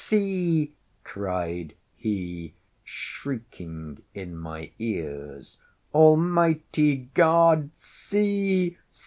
see!" 0.03 0.73
cried 1.03 1.75
he, 1.95 2.51
shrieking 2.83 4.01
in 4.15 4.35
my 4.35 4.71
ears, 4.79 5.59
"Almighty 5.93 7.11
God! 7.13 7.69
see! 7.75 8.75